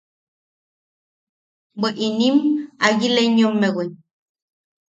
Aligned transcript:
–Bwe 1.79 1.89
inim 2.07 2.37
‘agileyommewiʼ. 2.85 3.89